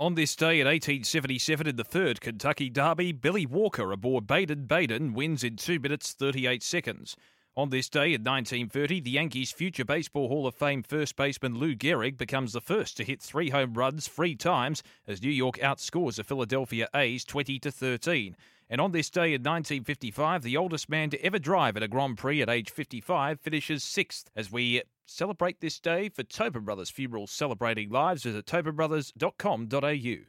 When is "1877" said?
0.66-1.68